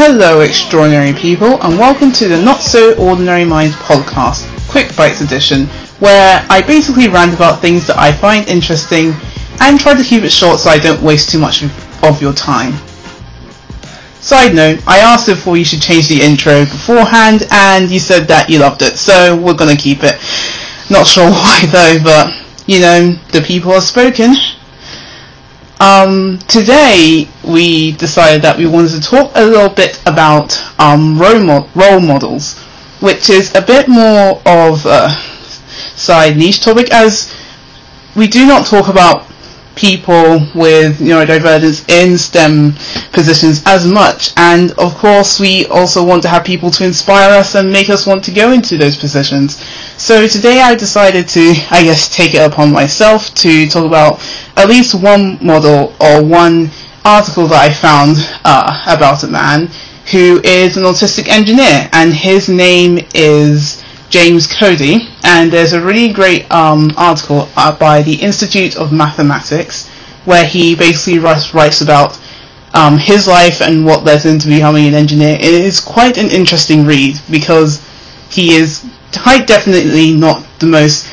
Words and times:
Hello, 0.00 0.42
extraordinary 0.42 1.12
people, 1.12 1.60
and 1.60 1.76
welcome 1.76 2.12
to 2.12 2.28
the 2.28 2.40
Not 2.40 2.60
So 2.60 2.94
Ordinary 2.98 3.44
Minds 3.44 3.74
podcast, 3.74 4.46
Quick 4.68 4.96
Bites 4.96 5.22
edition, 5.22 5.66
where 5.98 6.46
I 6.48 6.62
basically 6.62 7.08
rant 7.08 7.34
about 7.34 7.60
things 7.60 7.88
that 7.88 7.98
I 7.98 8.12
find 8.12 8.46
interesting 8.46 9.12
and 9.58 9.80
try 9.80 9.94
to 9.94 10.04
keep 10.04 10.22
it 10.22 10.30
short 10.30 10.60
so 10.60 10.70
I 10.70 10.78
don't 10.78 11.02
waste 11.02 11.30
too 11.30 11.40
much 11.40 11.64
of 12.04 12.22
your 12.22 12.32
time. 12.32 12.74
Side 14.20 14.54
note, 14.54 14.86
I 14.86 15.00
asked 15.00 15.28
if 15.28 15.44
you 15.44 15.64
should 15.64 15.82
change 15.82 16.06
the 16.06 16.22
intro 16.22 16.60
beforehand, 16.60 17.48
and 17.50 17.90
you 17.90 17.98
said 17.98 18.28
that 18.28 18.48
you 18.48 18.60
loved 18.60 18.82
it, 18.82 19.00
so 19.00 19.34
we're 19.34 19.54
gonna 19.54 19.74
keep 19.74 20.04
it. 20.04 20.14
Not 20.92 21.08
sure 21.08 21.28
why 21.28 21.66
though, 21.72 21.98
but 22.04 22.32
you 22.68 22.78
know, 22.78 23.14
the 23.32 23.40
people 23.40 23.72
have 23.72 23.82
spoken. 23.82 24.36
Um, 25.80 26.38
today 26.48 27.28
we 27.46 27.92
decided 27.92 28.42
that 28.42 28.58
we 28.58 28.66
wanted 28.66 28.90
to 28.90 29.00
talk 29.00 29.30
a 29.36 29.44
little 29.44 29.68
bit 29.68 30.00
about 30.06 30.58
um, 30.80 31.18
role, 31.20 31.38
mo- 31.38 31.68
role 31.76 32.00
models, 32.00 32.58
which 33.00 33.30
is 33.30 33.54
a 33.54 33.62
bit 33.62 33.86
more 33.86 34.42
of 34.44 34.84
a 34.86 35.10
side 35.94 36.36
niche 36.36 36.60
topic 36.62 36.92
as 36.92 37.32
we 38.16 38.26
do 38.26 38.44
not 38.44 38.66
talk 38.66 38.88
about 38.88 39.27
people 39.78 40.40
with 40.54 40.98
neurodivergence 40.98 41.88
in 41.88 42.18
STEM 42.18 42.72
positions 43.12 43.62
as 43.64 43.86
much. 43.86 44.32
And 44.36 44.72
of 44.72 44.94
course, 44.96 45.38
we 45.38 45.66
also 45.66 46.04
want 46.04 46.22
to 46.22 46.28
have 46.28 46.44
people 46.44 46.70
to 46.72 46.84
inspire 46.84 47.30
us 47.38 47.54
and 47.54 47.72
make 47.72 47.88
us 47.88 48.06
want 48.06 48.24
to 48.24 48.32
go 48.32 48.50
into 48.52 48.76
those 48.76 48.96
positions. 48.96 49.62
So 49.96 50.26
today 50.26 50.60
I 50.60 50.74
decided 50.74 51.28
to, 51.28 51.54
I 51.70 51.84
guess, 51.84 52.14
take 52.14 52.34
it 52.34 52.42
upon 52.42 52.72
myself 52.72 53.32
to 53.36 53.68
talk 53.68 53.86
about 53.86 54.20
at 54.56 54.68
least 54.68 54.94
one 55.00 55.38
model 55.40 55.94
or 56.00 56.24
one 56.24 56.70
article 57.04 57.46
that 57.46 57.70
I 57.70 57.72
found 57.72 58.16
uh, 58.44 58.84
about 58.88 59.22
a 59.22 59.28
man 59.28 59.68
who 60.10 60.40
is 60.42 60.76
an 60.76 60.84
autistic 60.84 61.28
engineer, 61.28 61.88
and 61.92 62.12
his 62.14 62.48
name 62.48 62.98
is 63.14 63.77
James 64.10 64.46
Cody, 64.46 65.08
and 65.22 65.52
there's 65.52 65.72
a 65.72 65.80
really 65.80 66.12
great 66.12 66.50
um, 66.50 66.90
article 66.96 67.48
uh, 67.56 67.76
by 67.76 68.02
the 68.02 68.14
Institute 68.14 68.76
of 68.76 68.92
Mathematics 68.92 69.88
where 70.24 70.46
he 70.46 70.74
basically 70.74 71.18
writes, 71.18 71.52
writes 71.54 71.80
about 71.80 72.18
um, 72.74 72.98
his 72.98 73.26
life 73.26 73.60
and 73.60 73.84
what 73.84 74.04
led 74.04 74.22
him 74.22 74.38
to 74.38 74.48
becoming 74.48 74.86
an 74.86 74.94
engineer. 74.94 75.34
It 75.36 75.42
is 75.44 75.80
quite 75.80 76.16
an 76.18 76.30
interesting 76.30 76.84
read 76.86 77.20
because 77.30 77.82
he 78.30 78.54
is 78.54 78.84
quite 79.16 79.46
definitely 79.46 80.12
not 80.14 80.44
the 80.58 80.66
most 80.66 81.08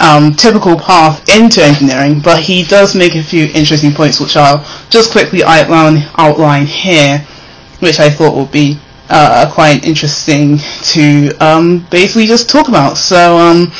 um, 0.00 0.34
typical 0.34 0.78
path 0.78 1.28
into 1.28 1.62
engineering, 1.62 2.20
but 2.20 2.40
he 2.42 2.64
does 2.64 2.94
make 2.94 3.14
a 3.14 3.22
few 3.22 3.46
interesting 3.54 3.92
points 3.92 4.18
which 4.18 4.36
I'll 4.36 4.64
just 4.88 5.12
quickly 5.12 5.42
outline, 5.44 6.08
outline 6.16 6.66
here, 6.66 7.18
which 7.80 8.00
I 8.00 8.08
thought 8.10 8.34
would 8.34 8.50
be 8.50 8.78
uh, 9.10 9.50
quite 9.52 9.84
interesting 9.84 10.58
to 10.82 11.30
um, 11.40 11.86
basically 11.90 12.26
just 12.26 12.48
talk 12.48 12.68
about. 12.68 12.96
So, 12.96 13.36
um, 13.36 13.72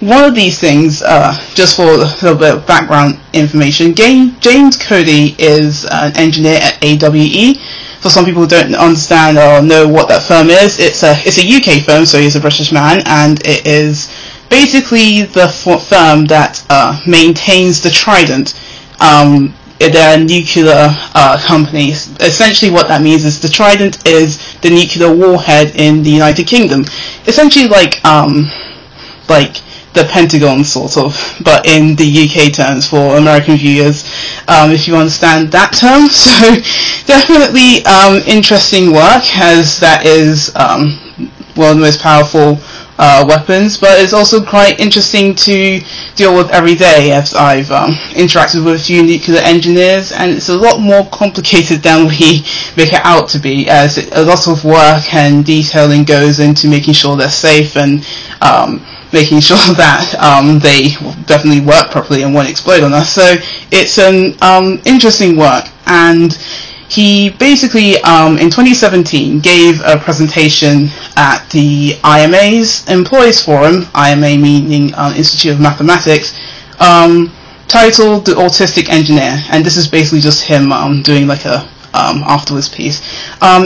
one 0.00 0.24
of 0.24 0.34
these 0.34 0.58
things, 0.58 1.00
uh, 1.00 1.32
just 1.54 1.76
for 1.76 1.84
a 1.84 1.96
little 1.96 2.34
bit 2.34 2.54
of 2.56 2.66
background 2.66 3.20
information, 3.32 3.94
James 3.94 4.76
Cody 4.76 5.36
is 5.38 5.84
an 5.84 6.16
engineer 6.16 6.58
at 6.60 6.82
AWE. 6.82 7.54
For 8.00 8.10
some 8.10 8.24
people 8.24 8.42
who 8.42 8.48
don't 8.48 8.74
understand 8.74 9.38
or 9.38 9.62
know 9.62 9.86
what 9.86 10.08
that 10.08 10.22
firm 10.24 10.50
is, 10.50 10.80
it's 10.80 11.04
a 11.04 11.14
it's 11.24 11.38
a 11.38 11.46
UK 11.46 11.84
firm, 11.84 12.04
so 12.04 12.18
he's 12.18 12.34
a 12.34 12.40
British 12.40 12.72
man, 12.72 13.02
and 13.06 13.38
it 13.46 13.64
is 13.64 14.10
basically 14.50 15.22
the 15.22 15.48
firm 15.88 16.26
that 16.26 16.66
uh, 16.68 17.00
maintains 17.06 17.80
the 17.80 17.90
Trident. 17.90 18.58
Um, 19.00 19.54
they're 19.90 20.18
nuclear 20.18 20.88
uh, 21.14 21.38
companies. 21.44 22.08
Essentially, 22.20 22.70
what 22.70 22.88
that 22.88 23.02
means 23.02 23.24
is 23.24 23.40
the 23.40 23.48
Trident 23.48 24.06
is 24.06 24.54
the 24.60 24.70
nuclear 24.70 25.14
warhead 25.14 25.74
in 25.76 26.02
the 26.02 26.10
United 26.10 26.46
Kingdom. 26.46 26.84
Essentially, 27.26 27.68
like 27.68 28.04
um, 28.04 28.50
like 29.28 29.56
the 29.94 30.04
Pentagon, 30.04 30.64
sort 30.64 30.96
of, 30.96 31.38
but 31.44 31.66
in 31.66 31.96
the 31.96 32.04
UK 32.04 32.52
terms 32.52 32.88
for 32.88 33.16
American 33.16 33.56
viewers, 33.56 34.04
um, 34.48 34.70
if 34.70 34.88
you 34.88 34.96
understand 34.96 35.52
that 35.52 35.72
term. 35.72 36.08
So, 36.22 36.54
definitely 37.06 37.84
um, 37.84 38.22
interesting 38.26 38.92
work, 38.92 39.24
as 39.36 39.80
that 39.80 40.06
is 40.06 40.54
um, 40.56 40.98
one 41.54 41.70
of 41.70 41.76
the 41.76 41.82
most 41.82 42.00
powerful 42.00 42.58
uh, 43.02 43.24
weapons, 43.26 43.76
but 43.76 44.00
it's 44.00 44.12
also 44.12 44.40
quite 44.44 44.78
interesting 44.78 45.34
to 45.34 45.80
deal 46.14 46.36
with 46.36 46.48
every 46.50 46.76
day 46.76 47.10
as 47.10 47.34
I've 47.34 47.68
um, 47.72 47.94
interacted 48.14 48.64
with 48.64 48.76
a 48.76 48.78
few 48.78 49.02
nuclear 49.02 49.40
engineers 49.40 50.12
and 50.12 50.30
it's 50.30 50.48
a 50.50 50.56
lot 50.56 50.78
more 50.80 51.04
complicated 51.10 51.82
than 51.82 52.06
we 52.06 52.44
make 52.76 52.92
it 52.92 53.00
out 53.02 53.28
to 53.30 53.40
be 53.40 53.68
as 53.68 53.98
it, 53.98 54.14
a 54.16 54.22
lot 54.22 54.46
of 54.46 54.64
work 54.64 55.12
and 55.12 55.44
detailing 55.44 56.04
goes 56.04 56.38
into 56.38 56.68
making 56.68 56.94
sure 56.94 57.16
they're 57.16 57.28
safe 57.28 57.76
and 57.76 58.06
um, 58.40 58.80
making 59.12 59.40
sure 59.48 59.56
that 59.74 60.14
um, 60.22 60.60
they 60.60 60.90
definitely 61.26 61.60
work 61.60 61.90
properly 61.90 62.22
and 62.22 62.32
won't 62.32 62.48
explode 62.48 62.84
on 62.84 62.92
us. 62.92 63.12
So 63.12 63.34
it's 63.72 63.98
an 63.98 64.36
um, 64.42 64.80
interesting 64.86 65.36
work 65.36 65.64
and 65.86 66.30
he 66.92 67.30
basically 67.30 67.96
um, 68.02 68.36
in 68.36 68.50
2017 68.50 69.40
gave 69.40 69.80
a 69.82 69.96
presentation 69.96 70.88
at 71.16 71.48
the 71.50 71.98
IMA's 72.04 72.86
Employees 72.88 73.42
Forum, 73.42 73.86
IMA 73.94 74.36
meaning 74.36 74.92
um, 74.94 75.14
Institute 75.14 75.52
of 75.52 75.60
Mathematics, 75.60 76.38
um, 76.80 77.32
titled 77.66 78.26
"The 78.26 78.32
Autistic 78.32 78.90
Engineer," 78.90 79.42
and 79.50 79.64
this 79.64 79.78
is 79.78 79.88
basically 79.88 80.20
just 80.20 80.42
him 80.44 80.70
um, 80.70 81.00
doing 81.02 81.26
like 81.26 81.46
a 81.46 81.60
um, 81.94 82.22
afterwards 82.28 82.68
piece. 82.68 83.00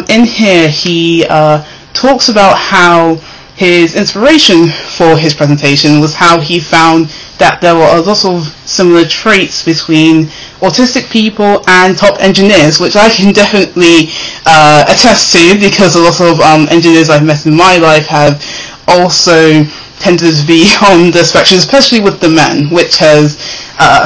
In 0.09 0.25
here, 0.25 0.69
he 0.69 1.27
uh, 1.29 1.65
talks 1.95 2.29
about 2.29 2.57
how 2.57 3.17
his 3.57 3.95
inspiration 3.95 4.69
for 4.69 5.17
his 5.17 5.33
presentation 5.33 5.99
was 5.99 6.15
how 6.15 6.41
he 6.41 6.61
found 6.61 7.09
that 7.39 7.61
there 7.61 7.75
were 7.75 7.89
a 7.97 8.01
lot 8.01 8.25
of 8.25 8.45
similar 8.69 9.05
traits 9.05 9.65
between 9.65 10.27
autistic 10.61 11.11
people 11.11 11.65
and 11.67 11.97
top 11.97 12.21
engineers, 12.21 12.79
which 12.79 12.97
I 12.97 13.09
can 13.09 13.33
definitely 13.43 14.09
uh, 14.45 14.85
attest 14.89 15.33
to 15.33 15.59
because 15.59 15.97
a 15.97 16.01
lot 16.01 16.21
of 16.21 16.41
um, 16.41 16.69
engineers 16.69 17.09
I've 17.09 17.25
met 17.25 17.47
in 17.47 17.55
my 17.57 17.79
life 17.79 18.07
have 18.07 18.45
also 18.89 19.65
tended 19.99 20.35
to 20.37 20.47
be 20.47 20.69
on 20.83 21.11
the 21.11 21.25
spectrum, 21.25 21.59
especially 21.59 22.01
with 22.01 22.21
the 22.21 22.29
men, 22.29 22.69
which 22.71 22.97
has 22.99 23.37
uh, 23.79 24.05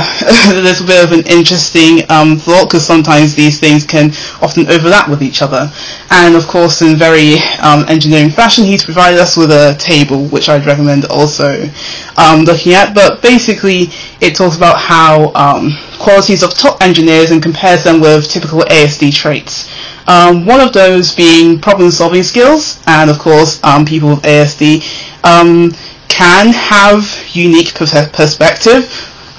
a 0.52 0.60
little 0.60 0.86
bit 0.86 1.04
of 1.04 1.12
an 1.12 1.26
interesting 1.26 2.02
um, 2.10 2.36
thought 2.36 2.68
because 2.68 2.84
sometimes 2.86 3.34
these 3.34 3.60
things 3.60 3.84
can 3.84 4.10
often 4.42 4.66
overlap 4.68 5.08
with 5.08 5.22
each 5.22 5.42
other. 5.42 5.70
And 6.10 6.34
of 6.34 6.46
course, 6.46 6.82
in 6.82 6.96
very 6.96 7.36
um, 7.62 7.84
engineering 7.88 8.30
fashion, 8.30 8.64
he's 8.64 8.84
provided 8.84 9.18
us 9.18 9.36
with 9.36 9.50
a 9.50 9.76
table, 9.78 10.26
which 10.26 10.48
I'd 10.48 10.66
recommend 10.66 11.04
also 11.06 11.68
um, 12.16 12.44
looking 12.44 12.72
at. 12.74 12.94
But 12.94 13.22
basically, 13.22 13.88
it 14.20 14.34
talks 14.34 14.56
about 14.56 14.78
how 14.78 15.32
um, 15.34 15.70
qualities 15.98 16.42
of 16.42 16.54
top 16.54 16.82
engineers 16.82 17.30
and 17.30 17.42
compares 17.42 17.84
them 17.84 18.00
with 18.00 18.28
typical 18.28 18.60
ASD 18.60 19.12
traits. 19.14 19.70
Um, 20.06 20.44
one 20.44 20.60
of 20.60 20.72
those 20.72 21.14
being 21.14 21.60
problem-solving 21.60 22.24
skills, 22.24 22.80
and 22.86 23.10
of 23.10 23.18
course, 23.18 23.62
um, 23.62 23.84
people 23.84 24.08
with 24.10 24.22
ASD 24.22 24.82
can 25.22 26.52
have 26.52 27.04
unique 27.34 27.72
perspective 27.74 28.84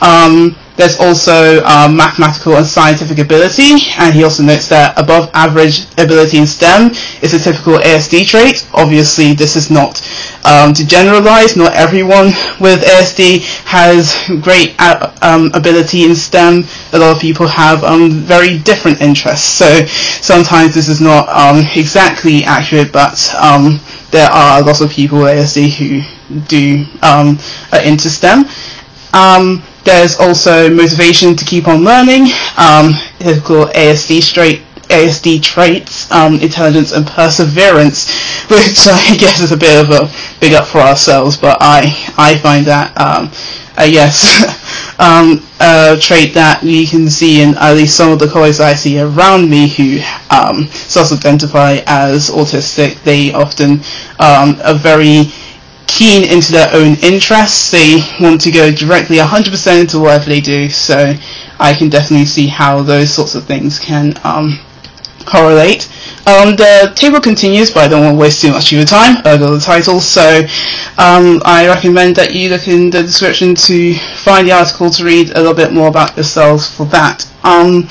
um, 0.02 0.56
there's 0.78 0.98
also 1.00 1.64
um, 1.64 1.96
mathematical 1.96 2.56
and 2.56 2.66
scientific 2.66 3.20
ability, 3.20 3.74
and 4.00 4.16
he 4.16 4.24
also 4.24 4.42
notes 4.42 4.68
that 4.70 4.98
above 4.98 5.30
average 5.34 5.84
ability 6.00 6.38
in 6.40 6.48
STEM 6.48 6.92
is 7.22 7.34
a 7.36 7.40
typical 7.40 7.78
ASD 7.78 8.26
trait. 8.26 8.68
Obviously, 8.74 9.34
this 9.34 9.56
is 9.56 9.70
not 9.70 10.02
um, 10.44 10.74
to 10.74 10.86
generalize. 10.88 11.56
Not 11.56 11.74
everyone 11.74 12.28
with 12.60 12.82
ASD 12.84 13.42
has 13.66 14.16
great 14.42 14.74
uh, 14.80 15.14
um, 15.22 15.52
ability 15.54 16.04
in 16.04 16.16
STEM. 16.16 16.64
A 16.94 16.98
lot 17.00 17.16
of 17.16 17.22
people 17.22 17.48
have 17.48 17.84
um, 17.84 18.10
very 18.12 18.58
different 18.58 19.02
interests, 19.02 19.48
so 19.48 19.86
sometimes 19.86 20.74
this 20.74 20.88
is 20.90 21.00
not 21.00 21.30
um, 21.30 21.64
exactly 21.76 22.44
accurate, 22.44 22.92
but 22.92 23.14
um, 23.36 23.80
there 24.12 24.30
are 24.30 24.62
lots 24.62 24.82
of 24.82 24.90
people 24.92 25.20
with 25.20 25.30
ASD 25.30 25.70
who 25.70 26.40
do 26.48 26.86
are 27.02 27.82
into 27.84 28.10
STEM. 28.10 28.46
Um, 29.14 29.64
there's 29.84 30.16
also 30.18 30.70
motivation 30.70 31.36
to 31.36 31.46
keep 31.46 31.68
on 31.68 31.84
learning, 31.84 32.28
um, 32.58 32.94
typical 33.20 33.66
ASD 33.68 34.22
straight 34.22 34.62
ASD 34.90 35.42
traits, 35.42 36.12
um, 36.12 36.36
intelligence 36.40 36.92
and 36.92 37.08
perseverance, 37.08 38.10
which 38.50 38.88
I 38.88 39.16
guess 39.18 39.40
is 39.40 39.52
a 39.52 39.58
bit 39.58 39.84
of 39.84 39.90
a 39.90 40.12
big 40.40 40.54
up 40.54 40.68
for 40.68 40.80
ourselves, 40.80 41.38
but 41.38 41.58
I 41.62 41.84
I 42.18 42.38
find 42.38 42.66
that 42.68 42.96
um, 42.98 43.32
I 43.78 43.90
guess 43.90 44.44
um, 45.02 45.42
a 45.60 45.98
trait 46.00 46.34
that 46.36 46.62
we 46.62 46.86
can 46.86 47.10
see 47.10 47.42
in 47.42 47.56
at 47.58 47.74
least 47.74 47.98
some 47.98 48.12
of 48.12 48.20
the 48.20 48.28
colleagues 48.28 48.60
I 48.60 48.76
see 48.76 49.00
around 49.02 49.50
me 49.50 49.68
who 49.68 50.00
um, 50.30 50.68
self-identify 50.68 51.80
as 51.88 52.30
autistic. 52.30 53.02
They 53.04 53.34
often 53.34 53.82
um, 54.20 54.62
are 54.64 54.76
very 54.76 55.32
keen 55.88 56.24
into 56.32 56.52
their 56.52 56.70
own 56.74 56.96
interests. 57.02 57.72
They 57.72 57.98
want 58.20 58.42
to 58.42 58.52
go 58.52 58.72
directly 58.72 59.18
100% 59.18 59.82
into 59.82 60.00
whatever 60.00 60.26
they 60.26 60.40
do. 60.40 60.70
So 60.70 61.16
I 61.60 61.74
can 61.74 61.90
definitely 61.90 62.28
see 62.28 62.48
how 62.48 62.84
those 62.84 63.12
sorts 63.12 63.34
of 63.34 63.46
things 63.46 63.80
can 63.80 64.14
um, 64.24 64.60
correlate. 65.26 65.90
Um, 66.28 66.56
the 66.56 66.94
table 66.96 67.20
continues, 67.20 67.72
but 67.72 67.84
I 67.84 67.88
don't 67.88 68.04
want 68.04 68.16
to 68.16 68.20
waste 68.20 68.42
too 68.42 68.52
much 68.52 68.72
of 68.72 68.78
your 68.78 68.86
time. 68.86 69.18
I 69.26 69.38
the 69.38 69.60
title, 69.60 70.00
so 70.00 70.42
um, 71.00 71.42
I 71.44 71.68
recommend 71.68 72.16
that 72.18 72.34
you 72.36 72.50
look 72.50 72.68
in 72.68 72.92
the 72.92 73.02
description 73.02 73.56
to 73.56 73.96
find 74.18 74.48
the 74.48 74.52
article 74.52 74.92
to 74.92 75.04
read 75.04 75.32
a 75.32 75.40
little 75.40 75.56
bit 75.56 75.74
more 75.74 75.88
about 75.88 76.16
yourselves 76.16 76.70
for 76.70 76.86
that. 76.88 77.28
Um, 77.44 77.90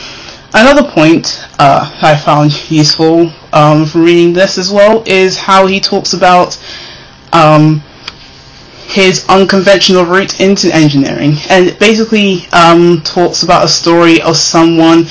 another 0.54 0.88
point 0.88 1.44
uh, 1.58 1.90
I 2.02 2.16
found 2.16 2.70
useful 2.70 3.32
um, 3.52 3.84
from 3.84 4.04
reading 4.04 4.32
this 4.32 4.58
as 4.58 4.70
well 4.70 5.02
is 5.06 5.36
how 5.36 5.66
he 5.66 5.80
talks 5.80 6.12
about 6.12 6.56
um, 7.32 7.82
his 8.86 9.26
unconventional 9.28 10.04
route 10.04 10.40
into 10.40 10.72
engineering, 10.72 11.34
and 11.48 11.76
basically 11.80 12.46
um, 12.52 13.02
talks 13.02 13.42
about 13.42 13.64
a 13.64 13.68
story 13.68 14.22
of 14.22 14.36
someone 14.36 15.06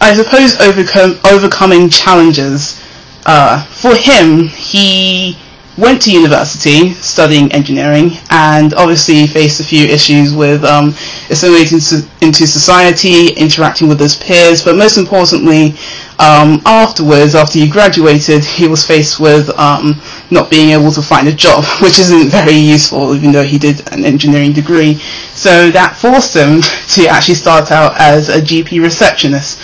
I 0.00 0.14
suppose 0.14 0.60
overcome, 0.60 1.18
overcoming 1.24 1.88
challenges. 1.90 2.82
Uh, 3.24 3.64
for 3.64 3.94
him, 3.94 4.46
he 4.48 5.36
went 5.76 6.00
to 6.02 6.12
university 6.12 6.92
studying 6.94 7.52
engineering 7.52 8.10
and 8.30 8.72
obviously 8.74 9.26
faced 9.26 9.60
a 9.60 9.64
few 9.64 9.84
issues 9.86 10.34
with 10.34 10.64
um, 10.64 10.94
assimilating 11.30 11.78
into 12.20 12.46
society, 12.46 13.28
interacting 13.30 13.88
with 13.88 14.00
his 14.00 14.14
peers, 14.16 14.62
but 14.62 14.76
most 14.76 14.96
importantly, 14.96 15.74
um, 16.18 16.62
afterwards, 16.64 17.34
after 17.34 17.58
he 17.58 17.68
graduated, 17.68 18.42
he 18.44 18.68
was 18.68 18.86
faced 18.86 19.20
with 19.20 19.50
um, 19.58 20.00
not 20.30 20.50
being 20.50 20.70
able 20.70 20.90
to 20.92 21.02
find 21.02 21.28
a 21.28 21.32
job, 21.32 21.64
which 21.82 21.98
isn't 21.98 22.30
very 22.30 22.54
useful, 22.54 23.14
even 23.14 23.32
though 23.32 23.44
he 23.44 23.58
did 23.58 23.86
an 23.92 24.04
engineering 24.04 24.52
degree. 24.52 24.94
So 25.34 25.70
that 25.70 25.96
forced 25.96 26.34
him 26.34 26.62
to 26.94 27.06
actually 27.08 27.34
start 27.34 27.70
out 27.70 27.98
as 28.00 28.28
a 28.28 28.40
GP 28.40 28.82
receptionist. 28.82 29.60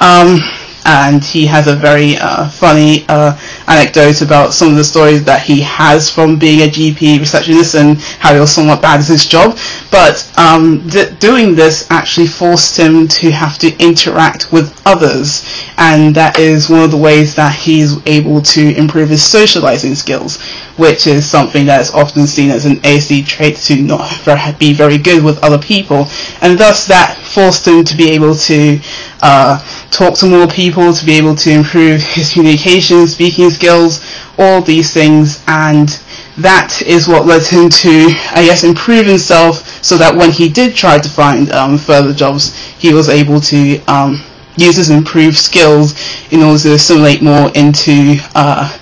Um, 0.00 0.38
and 0.84 1.24
he 1.24 1.46
has 1.46 1.66
a 1.66 1.74
very 1.74 2.16
uh, 2.16 2.48
funny 2.48 3.04
uh, 3.08 3.36
anecdote 3.66 4.20
about 4.22 4.52
some 4.52 4.68
of 4.70 4.76
the 4.76 4.84
stories 4.84 5.24
that 5.24 5.42
he 5.42 5.60
has 5.60 6.10
from 6.10 6.38
being 6.38 6.60
a 6.60 6.70
GP 6.70 7.18
receptionist 7.18 7.74
and 7.74 7.98
how 8.20 8.34
he 8.34 8.40
was 8.40 8.52
somewhat 8.52 8.82
bad 8.82 9.00
at 9.00 9.06
his 9.06 9.24
job. 9.24 9.56
But 9.90 10.30
um, 10.38 10.88
th- 10.90 11.18
doing 11.18 11.54
this 11.54 11.90
actually 11.90 12.26
forced 12.26 12.76
him 12.78 13.08
to 13.08 13.30
have 13.30 13.58
to 13.58 13.76
interact 13.82 14.52
with 14.52 14.80
others, 14.86 15.44
and 15.78 16.14
that 16.16 16.38
is 16.38 16.68
one 16.68 16.82
of 16.82 16.90
the 16.90 16.96
ways 16.96 17.34
that 17.36 17.54
he's 17.54 17.96
able 18.06 18.42
to 18.42 18.76
improve 18.76 19.08
his 19.08 19.22
socializing 19.22 19.94
skills, 19.94 20.40
which 20.76 21.06
is 21.06 21.28
something 21.28 21.66
that 21.66 21.80
is 21.80 21.90
often 21.92 22.26
seen 22.26 22.50
as 22.50 22.66
an 22.66 22.76
ASD 22.76 23.26
trait 23.26 23.56
to 23.56 23.76
not 23.76 24.10
be 24.58 24.72
very 24.74 24.98
good 24.98 25.24
with 25.24 25.42
other 25.42 25.58
people, 25.58 26.06
and 26.42 26.58
thus 26.58 26.86
that 26.86 27.16
forced 27.34 27.66
him 27.66 27.84
to 27.84 27.96
be 27.96 28.10
able 28.12 28.34
to 28.34 28.78
uh, 29.20 29.58
talk 29.90 30.14
to 30.18 30.26
more 30.26 30.46
people, 30.46 30.92
to 30.92 31.04
be 31.04 31.14
able 31.18 31.34
to 31.34 31.50
improve 31.50 32.00
his 32.00 32.32
communication, 32.32 33.06
speaking 33.08 33.50
skills, 33.50 34.00
all 34.38 34.62
these 34.62 34.94
things, 34.94 35.42
and 35.48 36.00
that 36.38 36.82
is 36.82 37.06
what 37.08 37.26
led 37.26 37.44
him 37.44 37.68
to, 37.68 38.08
I 38.32 38.44
guess, 38.46 38.64
improve 38.64 39.06
himself 39.06 39.82
so 39.84 39.96
that 39.98 40.14
when 40.16 40.30
he 40.30 40.48
did 40.48 40.74
try 40.74 40.98
to 40.98 41.08
find 41.08 41.50
um, 41.52 41.78
further 41.78 42.12
jobs, 42.12 42.56
he 42.78 42.92
was 42.92 43.08
able 43.08 43.40
to 43.40 43.78
um, 43.86 44.20
use 44.56 44.76
his 44.76 44.90
improved 44.90 45.36
skills 45.36 45.94
in 46.32 46.40
order 46.42 46.58
to 46.60 46.74
assimilate 46.74 47.22
more 47.22 47.50
into 47.54 48.16
uh, 48.34 48.76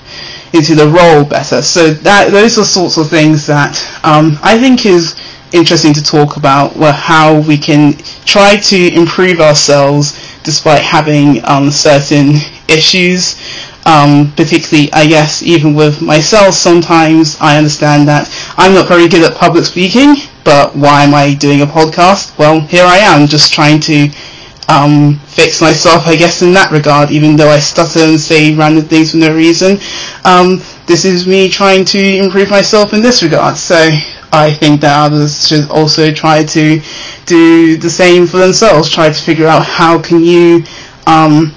into 0.52 0.74
the 0.74 0.86
role 0.86 1.24
better. 1.24 1.62
So 1.62 1.94
that 1.94 2.30
those 2.30 2.58
are 2.58 2.64
sorts 2.64 2.98
of 2.98 3.08
things 3.08 3.46
that 3.46 3.74
um, 4.04 4.38
I 4.42 4.58
think 4.58 4.84
is 4.84 5.14
interesting 5.52 5.92
to 5.94 6.02
talk 6.02 6.36
about, 6.36 6.76
where 6.76 6.92
how 6.92 7.40
we 7.40 7.58
can 7.58 7.94
try 8.24 8.56
to 8.56 8.94
improve 8.94 9.40
ourselves 9.40 10.18
despite 10.42 10.82
having 10.82 11.44
um, 11.44 11.70
certain 11.70 12.34
issues. 12.68 13.36
Um, 13.84 14.32
particularly, 14.36 14.92
I 14.92 15.08
guess, 15.08 15.42
even 15.42 15.74
with 15.74 16.00
myself, 16.00 16.54
sometimes 16.54 17.36
I 17.40 17.58
understand 17.58 18.06
that 18.06 18.30
I'm 18.56 18.74
not 18.74 18.86
very 18.86 19.08
good 19.08 19.24
at 19.24 19.36
public 19.36 19.64
speaking, 19.64 20.14
but 20.44 20.76
why 20.76 21.02
am 21.02 21.14
I 21.14 21.34
doing 21.34 21.62
a 21.62 21.66
podcast? 21.66 22.38
Well, 22.38 22.60
here 22.60 22.84
I 22.84 22.98
am, 22.98 23.26
just 23.26 23.52
trying 23.52 23.80
to 23.80 24.08
um, 24.68 25.16
fix 25.26 25.60
myself, 25.60 26.06
I 26.06 26.16
guess, 26.16 26.42
in 26.42 26.52
that 26.54 26.70
regard, 26.70 27.10
even 27.10 27.36
though 27.36 27.48
I 27.50 27.58
stutter 27.58 28.00
and 28.00 28.20
say 28.20 28.54
random 28.54 28.84
things 28.84 29.10
for 29.10 29.16
no 29.18 29.34
reason. 29.34 29.78
Um, 30.24 30.62
this 30.86 31.04
is 31.04 31.26
me 31.26 31.48
trying 31.48 31.84
to 31.86 31.98
improve 31.98 32.50
myself 32.50 32.92
in 32.92 33.02
this 33.02 33.22
regard, 33.22 33.56
so 33.56 33.90
I 34.32 34.50
think 34.52 34.80
that 34.80 34.98
others 34.98 35.46
should 35.46 35.70
also 35.70 36.10
try 36.12 36.42
to 36.44 36.80
do 37.26 37.76
the 37.76 37.90
same 37.90 38.26
for 38.26 38.38
themselves. 38.38 38.90
Try 38.90 39.08
to 39.08 39.14
figure 39.14 39.46
out 39.46 39.64
how 39.64 40.00
can 40.00 40.24
you 40.24 40.64
um, 41.06 41.54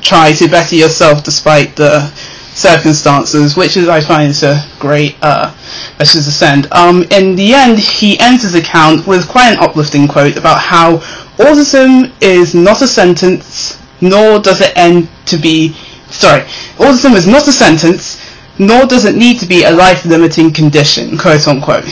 try 0.00 0.32
to 0.32 0.48
better 0.48 0.76
yourself 0.76 1.24
despite 1.24 1.74
the 1.74 2.08
circumstances, 2.54 3.56
which 3.56 3.76
is 3.76 3.88
I 3.88 4.00
find 4.00 4.30
is 4.30 4.42
a 4.44 4.64
great 4.78 5.16
uh, 5.22 5.52
message 5.98 6.24
to 6.24 6.30
send. 6.30 6.72
Um, 6.72 7.02
in 7.10 7.34
the 7.34 7.52
end, 7.52 7.78
he 7.78 8.18
ends 8.20 8.44
his 8.44 8.54
account 8.54 9.06
with 9.06 9.28
quite 9.28 9.52
an 9.52 9.58
uplifting 9.58 10.06
quote 10.06 10.36
about 10.36 10.60
how 10.60 10.98
autism 11.38 12.12
is 12.22 12.54
not 12.54 12.80
a 12.80 12.86
sentence, 12.86 13.80
nor 14.00 14.38
does 14.38 14.60
it 14.60 14.72
end 14.76 15.08
to 15.26 15.36
be. 15.36 15.74
Sorry, 16.10 16.42
autism 16.78 17.14
is 17.14 17.26
not 17.26 17.48
a 17.48 17.52
sentence, 17.52 18.20
nor 18.58 18.86
does 18.86 19.04
it 19.04 19.16
need 19.16 19.38
to 19.40 19.46
be 19.46 19.64
a 19.64 19.70
life-limiting 19.70 20.52
condition, 20.52 21.16
quote 21.18 21.46
unquote. 21.48 21.84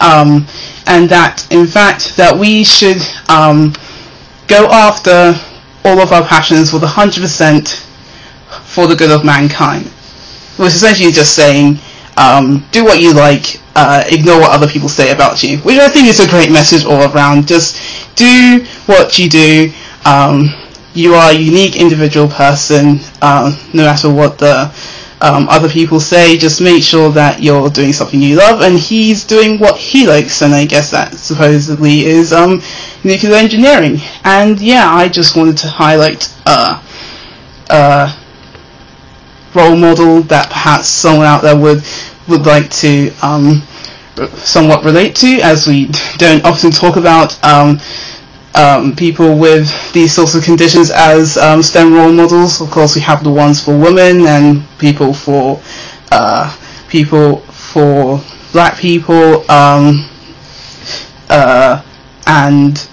Um, 0.00 0.46
and 0.86 1.08
that 1.08 1.46
in 1.50 1.66
fact 1.66 2.16
that 2.16 2.36
we 2.36 2.64
should 2.64 2.98
um, 3.28 3.72
go 4.46 4.66
after 4.70 5.34
all 5.84 6.00
of 6.00 6.12
our 6.12 6.24
passions 6.24 6.72
with 6.72 6.82
100% 6.82 7.86
for 8.64 8.86
the 8.86 8.96
good 8.96 9.10
of 9.10 9.24
mankind. 9.24 9.86
Which 10.56 10.72
essentially 10.74 11.08
is 11.08 11.12
essentially 11.12 11.12
just 11.12 11.34
saying, 11.34 11.78
um, 12.16 12.64
do 12.72 12.84
what 12.84 13.00
you 13.00 13.12
like, 13.12 13.60
uh, 13.74 14.04
ignore 14.06 14.40
what 14.40 14.50
other 14.52 14.66
people 14.66 14.88
say 14.88 15.12
about 15.12 15.42
you. 15.42 15.58
Which 15.58 15.78
I 15.78 15.88
think 15.88 16.08
is 16.08 16.20
a 16.20 16.28
great 16.28 16.50
message 16.50 16.84
all 16.84 17.12
around. 17.12 17.46
Just 17.46 18.16
do 18.16 18.64
what 18.86 19.18
you 19.18 19.28
do. 19.28 19.72
Um, 20.04 20.48
you 20.94 21.14
are 21.14 21.30
a 21.30 21.34
unique 21.34 21.76
individual 21.76 22.26
person, 22.28 23.00
uh, 23.20 23.54
no 23.74 23.84
matter 23.84 24.10
what 24.12 24.38
the 24.38 24.72
um, 25.20 25.48
other 25.48 25.68
people 25.68 25.98
say, 25.98 26.36
just 26.36 26.60
make 26.60 26.82
sure 26.82 27.10
that 27.12 27.42
you're 27.42 27.70
doing 27.70 27.92
something 27.92 28.20
you 28.20 28.36
love, 28.36 28.60
and 28.60 28.78
he's 28.78 29.24
doing 29.24 29.58
what 29.58 29.76
he 29.76 30.06
likes, 30.06 30.42
and 30.42 30.54
I 30.54 30.66
guess 30.66 30.90
that 30.90 31.14
supposedly 31.14 32.04
is 32.04 32.32
um, 32.32 32.60
nuclear 33.02 33.34
engineering. 33.34 33.98
And 34.24 34.60
yeah, 34.60 34.90
I 34.92 35.08
just 35.08 35.36
wanted 35.36 35.56
to 35.58 35.68
highlight 35.68 36.32
a 36.46 38.16
role 39.54 39.76
model 39.76 40.20
that 40.22 40.50
perhaps 40.50 40.86
someone 40.88 41.26
out 41.26 41.42
there 41.42 41.56
would 41.58 41.82
would 42.28 42.44
like 42.44 42.68
to 42.70 43.10
um, 43.22 43.62
somewhat 44.38 44.84
relate 44.84 45.14
to, 45.16 45.38
as 45.40 45.66
we 45.66 45.86
don't 46.18 46.44
often 46.44 46.70
talk 46.70 46.96
about. 46.96 47.38
Um, 48.56 48.96
people 48.96 49.36
with 49.36 49.68
these 49.92 50.14
sorts 50.14 50.34
of 50.34 50.42
conditions 50.42 50.90
as 50.90 51.36
um, 51.36 51.62
STEM 51.62 51.92
role 51.92 52.10
models. 52.10 52.62
Of 52.62 52.70
course, 52.70 52.94
we 52.94 53.02
have 53.02 53.22
the 53.22 53.30
ones 53.30 53.62
for 53.62 53.76
women 53.78 54.26
and 54.26 54.66
people 54.78 55.12
for 55.12 55.60
uh, 56.10 56.56
people 56.88 57.40
for 57.52 58.18
black 58.52 58.78
people 58.78 59.48
um, 59.50 60.08
uh, 61.28 61.82
and 62.26 62.88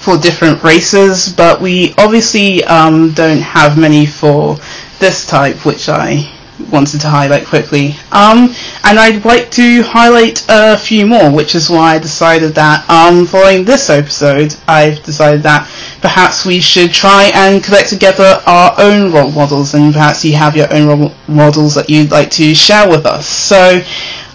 for 0.00 0.16
different 0.16 0.62
races, 0.62 1.28
but 1.28 1.60
we 1.60 1.94
obviously 1.98 2.64
um, 2.64 3.12
don't 3.12 3.40
have 3.42 3.76
many 3.78 4.06
for 4.06 4.56
this 4.98 5.26
type, 5.26 5.66
which 5.66 5.88
I 5.90 6.32
wanted 6.70 7.00
to 7.02 7.08
highlight 7.08 7.46
quickly. 7.46 7.94
Um, 8.10 8.54
and 8.84 8.98
I'd 8.98 9.24
like 9.24 9.50
to 9.52 9.82
highlight 9.82 10.44
a 10.48 10.76
few 10.78 11.06
more, 11.06 11.30
which 11.30 11.54
is 11.54 11.68
why 11.68 11.94
I 11.94 11.98
decided 11.98 12.54
that 12.54 12.88
um, 12.88 13.26
following 13.26 13.64
this 13.64 13.90
episode, 13.90 14.54
I've 14.66 15.02
decided 15.02 15.42
that 15.42 15.68
perhaps 16.00 16.46
we 16.46 16.60
should 16.60 16.92
try 16.92 17.30
and 17.34 17.62
collect 17.62 17.90
together 17.90 18.42
our 18.46 18.74
own 18.78 19.12
role 19.12 19.30
models, 19.30 19.74
and 19.74 19.92
perhaps 19.92 20.24
you 20.24 20.34
have 20.36 20.56
your 20.56 20.72
own 20.72 20.88
role 20.88 21.14
models 21.28 21.74
that 21.74 21.90
you'd 21.90 22.10
like 22.10 22.30
to 22.32 22.54
share 22.54 22.88
with 22.88 23.04
us. 23.04 23.26
So, 23.28 23.82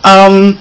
um, 0.03 0.59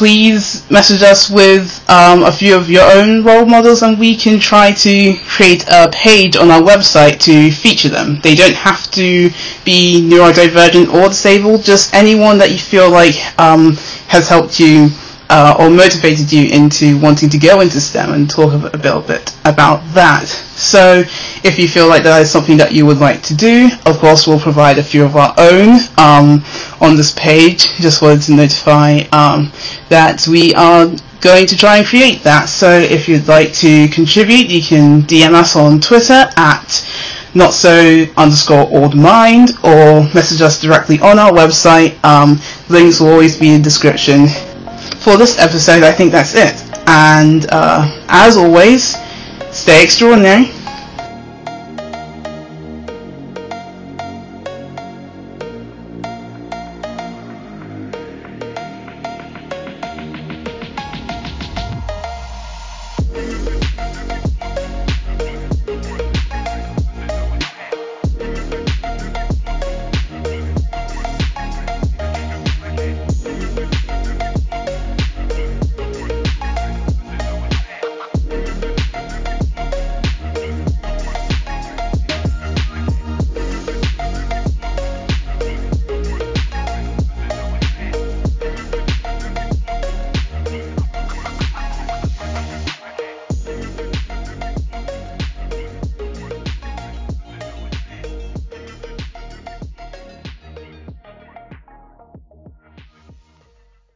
please 0.00 0.64
message 0.70 1.02
us 1.02 1.28
with 1.28 1.84
um, 1.90 2.22
a 2.22 2.32
few 2.32 2.56
of 2.56 2.70
your 2.70 2.90
own 2.96 3.22
role 3.22 3.44
models 3.44 3.82
and 3.82 3.98
we 3.98 4.16
can 4.16 4.40
try 4.40 4.72
to 4.72 5.14
create 5.28 5.62
a 5.70 5.90
page 5.92 6.36
on 6.38 6.50
our 6.50 6.62
website 6.62 7.20
to 7.20 7.50
feature 7.50 7.90
them. 7.90 8.18
They 8.22 8.34
don't 8.34 8.54
have 8.54 8.90
to 8.92 9.28
be 9.66 10.00
neurodivergent 10.02 10.90
or 10.90 11.08
disabled, 11.08 11.64
just 11.64 11.92
anyone 11.92 12.38
that 12.38 12.50
you 12.50 12.56
feel 12.56 12.90
like 12.90 13.14
um, 13.38 13.74
has 14.08 14.26
helped 14.26 14.58
you 14.58 14.88
uh, 15.28 15.56
or 15.58 15.68
motivated 15.68 16.32
you 16.32 16.46
into 16.48 16.98
wanting 16.98 17.28
to 17.28 17.36
go 17.38 17.60
into 17.60 17.78
STEM 17.78 18.14
and 18.14 18.30
talk 18.30 18.54
a, 18.54 18.56
a 18.74 18.80
little 18.80 19.02
bit 19.02 19.36
about 19.44 19.82
that. 19.92 20.24
So 20.60 21.04
if 21.42 21.58
you 21.58 21.66
feel 21.68 21.88
like 21.88 22.02
that 22.02 22.20
is 22.20 22.30
something 22.30 22.58
that 22.58 22.72
you 22.72 22.84
would 22.86 22.98
like 22.98 23.22
to 23.24 23.34
do, 23.34 23.70
of 23.86 23.98
course 23.98 24.26
we'll 24.26 24.38
provide 24.38 24.78
a 24.78 24.82
few 24.82 25.04
of 25.04 25.16
our 25.16 25.34
own 25.38 25.78
um, 25.96 26.44
on 26.80 26.96
this 26.96 27.12
page. 27.12 27.66
Just 27.78 28.02
wanted 28.02 28.22
to 28.22 28.34
notify 28.34 29.00
um, 29.10 29.50
that 29.88 30.26
we 30.28 30.54
are 30.54 30.86
going 31.20 31.46
to 31.46 31.56
try 31.56 31.78
and 31.78 31.86
create 31.86 32.22
that. 32.24 32.48
So 32.48 32.70
if 32.70 33.08
you'd 33.08 33.26
like 33.26 33.52
to 33.54 33.88
contribute, 33.88 34.48
you 34.48 34.62
can 34.62 35.02
DM 35.02 35.32
us 35.32 35.56
on 35.56 35.80
Twitter 35.80 36.26
at 36.36 36.86
not 37.34 37.54
so 37.54 38.04
underscore 38.16 38.68
ord 38.70 38.94
mind 38.94 39.52
or 39.62 40.02
message 40.14 40.42
us 40.42 40.60
directly 40.60 40.98
on 41.00 41.18
our 41.18 41.32
website. 41.32 42.02
Um, 42.04 42.38
links 42.68 43.00
will 43.00 43.08
always 43.08 43.38
be 43.38 43.48
in 43.50 43.62
the 43.62 43.64
description. 43.64 44.28
For 44.98 45.16
this 45.16 45.38
episode, 45.38 45.82
I 45.82 45.92
think 45.92 46.12
that's 46.12 46.34
it. 46.34 46.54
And 46.86 47.46
uh, 47.50 48.04
as 48.08 48.36
always, 48.36 48.96
stay 49.60 49.82
extraordinary 49.84 50.50